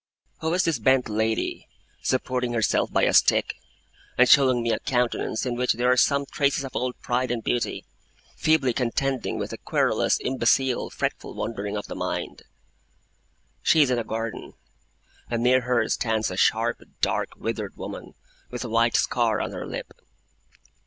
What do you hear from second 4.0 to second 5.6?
and showing me a countenance in